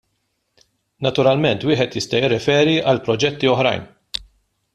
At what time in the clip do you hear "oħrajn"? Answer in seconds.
3.57-3.87